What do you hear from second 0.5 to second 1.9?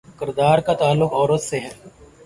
کا تعلق عورت سے ہے۔